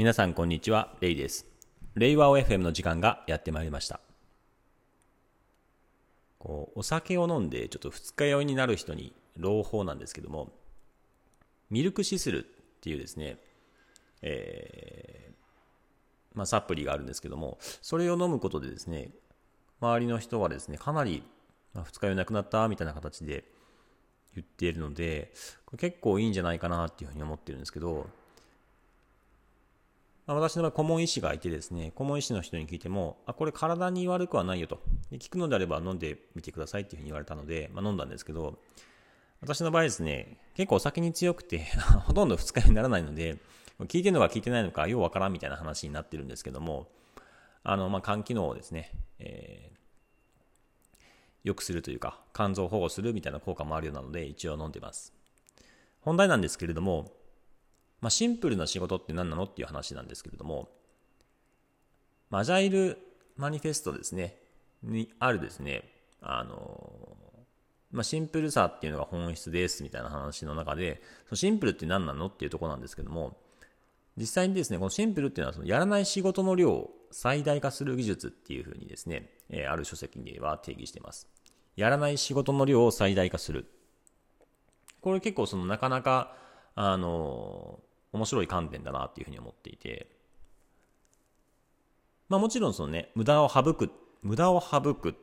[0.00, 1.44] 皆さんこんにちは、レイです。
[1.94, 4.00] レイワオ FM の時間がやってまいりました。
[6.38, 10.52] こうお酒を飲んでちょっと二日酔いになる人に朗報なんですけども、
[11.68, 12.48] ミルクシスルっ
[12.80, 13.36] ていうですね、
[14.22, 15.34] えー、
[16.32, 19.10] まあ、サプリがあるんですけども、それを飲むことでですね、
[19.82, 21.22] 周りの人はですね、かなり、
[21.74, 23.44] 二日酔いなくなったみたいな形で
[24.34, 25.34] 言っているので、
[25.76, 28.08] 結構いいんじゃないかなっていうふうに思ってるんですけど、
[30.30, 34.80] あ、私の場合、顧問医師がいてですね、顧問医師の人に聞いても、あ、これ体に悪くはないよと。
[35.10, 38.58] で聞くのであれば飲んでみてくださいっていうふうに言われたので、まあ、飲んだんですけど、
[39.40, 41.64] 私の場合ですね、結構お酒に強くて
[42.06, 43.38] ほとんど二日にならないので、
[43.80, 46.86] 聞いてるのか聞いてないのかようわからんみたいな話になってるんですけども、
[47.64, 50.98] あの、まあ、肝機能をですね、えー、
[51.42, 55.12] 良くするというか、肝臓を保護するみたいな効果もあるようなので、一応飲んでます。
[56.02, 57.10] 本題なんですけれども、
[58.00, 60.68] まあ、シンプルな仕事って何なのっていう話なんですけれども、
[62.30, 62.98] アジャイル
[63.36, 64.36] マニフェストですね、
[64.82, 65.84] にあるですね、
[66.20, 67.16] あの、
[67.90, 73.36] まあ、シンプルさっていうのが本質ですみたいな話の中で、そのシンプルって何なのっていうとこなんですけども、
[74.16, 81.28] 実際にですね、このシンプルっていうのはそのやらない仕事の量を最大化する技術っていうふうにですね、え、ある書籍では定義しています。
[81.76, 83.66] やらない仕事の量を最大化する。
[85.00, 86.36] これ結構そのなかなか、
[86.76, 87.80] あの
[88.12, 90.10] 面白い観点だなっていうふうに思っていて、
[92.28, 93.90] まあもちろんそのね、無駄を省く、
[94.22, 95.14] 無駄を省くっ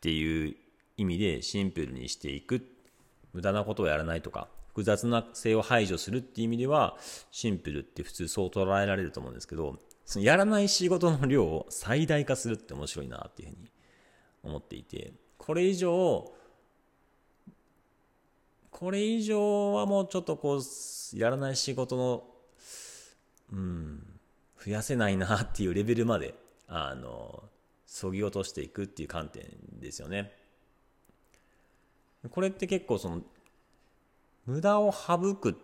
[0.00, 0.56] ていう
[0.96, 2.66] 意味でシンプルにしていく、
[3.32, 6.96] 無駄なことをやらないとか、複雑な性を排除するっていう意味では、
[7.30, 13.70] シンプルって普通そう捉えられると思うんですけど、そのやらない仕事の量を最大化するって面白いなっていうふうに
[14.42, 16.32] 思っていて、これ以上、
[18.80, 22.24] これ以上はもうちょっとこう、やらない仕事の、
[23.52, 24.02] うん、
[24.64, 26.34] 増やせないなっていうレベルまで、
[26.66, 27.44] あの、
[27.84, 29.44] そぎ落としていくっていう観点
[29.78, 30.32] ですよね。
[32.30, 33.20] これって結構その、
[34.46, 35.54] 無駄を省くっ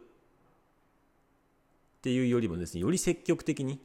[2.03, 3.81] ていうよりもですね、より積極的に、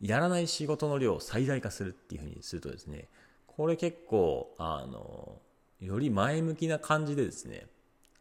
[0.00, 3.08] やらない仕事の量を最大化するっていうふうにするとですね、
[3.46, 5.42] これ結構、あの、
[5.80, 7.66] より前向きな感じでですね、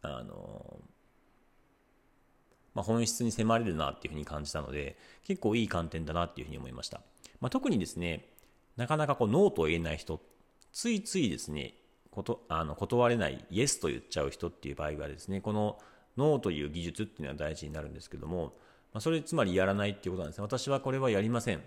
[0.02, 0.80] あの、
[2.74, 7.02] まあ、本質に迫れるなっていうふうに感じたので、結構いい観点だなっていうふうに思いました。
[7.40, 8.26] まあ、特にですね、
[8.76, 10.22] なかなかこうノーと言えない人、
[10.72, 11.74] ついついですね、
[12.12, 15.80] ことあの断れないイエスと言っちゃう人っていう場合はですね、この
[16.18, 18.54] ノーという技術っていうのは大事になるんですけども、
[18.94, 20.44] まあ、それつまりやらないっていうことなんですね。
[20.44, 21.58] 私はこれはやりません。
[21.58, 21.62] っ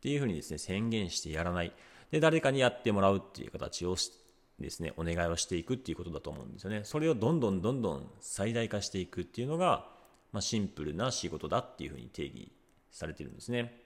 [0.00, 1.72] ていうふうにですね、宣言してやらない。
[2.10, 4.10] で、誰かにやってもらうっていう形をし
[4.58, 6.82] ですね、お願いをしていくっていうことだと思うんですよね。
[6.84, 9.86] それをどんどんどんどん最大化していくっていうのが、
[10.32, 12.52] まあ、シンプルな仕事だっていうふうに定義
[12.90, 13.82] されてるんですね。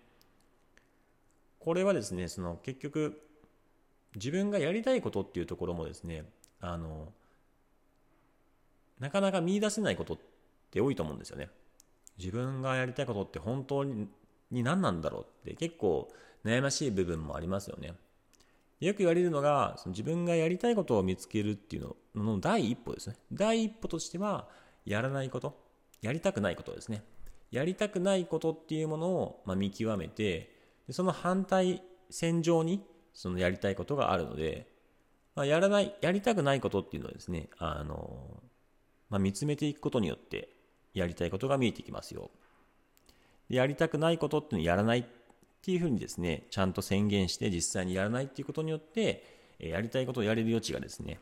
[1.59, 3.21] これはですね、その結局、
[4.15, 6.25] 自分がやりたいことっていうところもですね、
[6.61, 7.13] あの、
[8.99, 10.19] なかなか見出せないことっ
[10.71, 11.51] て多いと思うんですよね。
[12.19, 14.09] 自分がやりたいことって本当に
[14.51, 16.11] 何なんだろうって結構
[16.45, 17.95] 悩ましい部分もありますよね。
[18.81, 23.17] よく言われるのが、その自分がやりたいことを見つけるっていうのの第一歩ですね。
[23.33, 24.49] 第一歩としては、
[24.85, 25.59] やらないこと、
[26.01, 27.03] やりたくないことですね。
[27.51, 30.55] やりたくないことっていうものを、ま見極めて、
[30.91, 34.69] その反対線上にそのやりたいことがあるので、
[35.35, 38.43] まあ、やらない、やりたくないことっていうのはですね、あの、
[39.11, 40.51] まあ、見つめていくことによって、
[40.95, 42.31] やりたいことが見えてきますよ。
[43.49, 45.05] やりたくないことっていうのをやらないっ
[45.59, 49.25] っていうふうにですね、ちゃんと宣言して実際にやらないっていうことによって、
[49.59, 51.19] やりたいことをやれる余地がですね、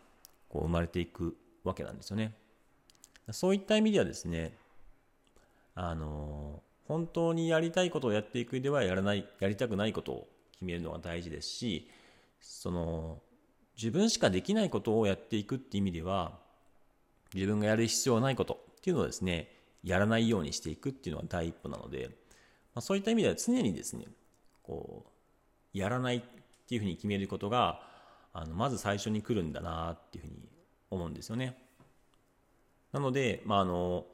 [0.48, 2.34] こう生まれていくわけなんですよね。
[3.32, 4.56] そういった意味ではですね、
[5.74, 11.90] あの、本当にやりたいことをやっていく上ではやらない、やりたくないことを決めるのが大事ですし、
[12.40, 13.20] その、
[13.76, 16.38] 自分しかできないことをやっていくっていう意味では、
[17.34, 22.10] 自分がやる必要はないことっていうのをですね、やらないようにしていくっていうのが第一歩なので、
[22.74, 24.06] まあ、そういった意味では常にですね、
[24.66, 25.04] こ
[25.74, 26.22] う、やらないっ
[26.66, 27.80] ていうふうに決めることが、
[28.32, 30.48] あの、まず最初に来るんだなっていうふうに
[30.90, 31.56] 思うんですよね。
[32.92, 34.06] なので、まあ、あの、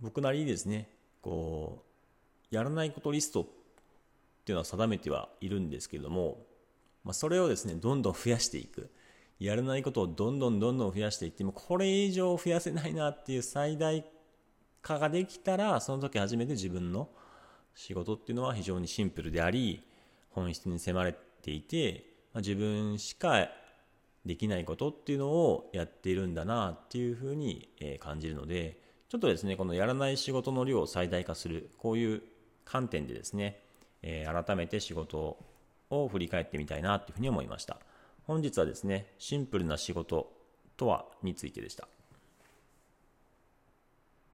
[0.00, 0.88] 僕なりにですね、
[1.22, 1.84] こ
[2.50, 3.44] う、やらないことリストっ
[4.44, 6.44] ていうのは定めてはいるんですけれども、
[7.04, 8.90] まあ、それをですね、どんどん増やしていく。
[9.38, 14.04] やらないことをどんどんどんどん増やしていっても、これ以上増やせないなっていう最大
[14.80, 17.08] 化ができたら、その時初めて自分の
[17.74, 19.82] 仕事っていうのは非常にシンプルであり、
[20.30, 23.48] 本質に迫れていて、ま、自分しか
[24.24, 27.68] できないことっていうのをやっているんだなっていうふうに
[28.00, 28.78] 感じるので、
[29.08, 32.22] ちょっとですね、このやらない仕事の量を最大化する、こういう
[32.64, 33.60] 観点でですね、
[34.02, 35.38] 改めて仕事
[35.90, 37.78] を振り返ってみたいなというふうに思いました。
[38.26, 40.32] 本日はですね、シンプルな仕事
[40.76, 41.86] とはについてでした。